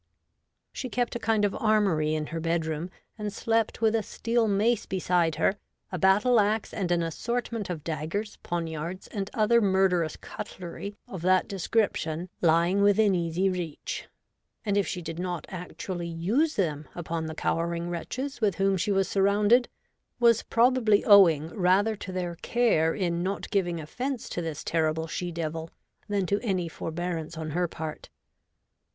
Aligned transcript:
She 0.73 0.89
kept 0.89 1.15
a 1.15 1.19
kind 1.19 1.45
of 1.45 1.53
armoury 1.53 2.15
in 2.15 2.25
her 2.33 2.39
bedroom, 2.39 2.89
and 3.19 3.31
slept 3.31 3.81
with 3.81 3.93
a 3.93 4.01
steel 4.01 4.47
mace 4.47 4.87
beside 4.87 5.35
her, 5.35 5.57
a 5.91 5.99
battle 5.99 6.39
axe 6.39 6.73
and 6.73 6.91
an 6.91 7.01
SOME 7.01 7.35
OLD 7.35 7.45
TIME 7.45 7.63
TERMAGANTS. 7.63 7.69
95. 7.69 7.69
assortment 7.69 7.69
of 7.69 7.83
daggers, 7.83 8.37
poniards, 8.41 9.07
and 9.09 9.29
other 9.35 9.61
murderous 9.61 10.15
cutlery 10.17 10.95
of 11.07 11.21
that 11.21 11.47
description 11.47 12.29
lying 12.41 12.81
within 12.81 13.13
easy 13.13 13.47
reach; 13.47 14.07
and, 14.65 14.75
if 14.75 14.87
she 14.87 15.03
did 15.03 15.19
not 15.19 15.45
actually 15.49 16.07
use 16.07 16.55
them 16.55 16.87
upon 16.95 17.27
the 17.27 17.35
cowering 17.35 17.87
wretches 17.91 18.41
with 18.41 18.55
whom 18.55 18.77
she 18.77 18.91
was 18.91 19.07
surrounded, 19.07 19.69
was 20.19 20.41
probably 20.41 21.05
owing 21.05 21.47
rather 21.49 21.95
to 21.95 22.11
their 22.11 22.33
care 22.37 22.95
in 22.95 23.21
not 23.21 23.45
it 23.45 23.51
giving 23.51 23.79
offence 23.79 24.27
to 24.29 24.41
this 24.41 24.63
terrible 24.63 25.05
she 25.05 25.31
devil 25.31 25.69
than 26.09 26.25
to 26.25 26.39
any 26.41 26.67
forbearance 26.67 27.37
on 27.37 27.51
her 27.51 27.67
part. 27.67 28.09